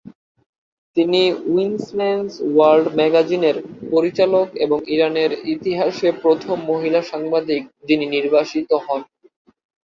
তিনি 0.97 1.21
"women's 1.51 1.93
world 2.47 2.87
ম্যাগাজিনের" 2.97 3.57
পরিচালক 3.91 4.47
এবং 4.65 4.77
ইরানের 4.87 5.31
ইতিহাসে 5.53 6.09
প্রথম 6.23 6.57
মহিলা 6.71 7.01
সাংবাদিক 7.11 7.63
যিনি 7.87 8.05
নির্বাসিত 8.07 8.69
হন। 8.85 9.01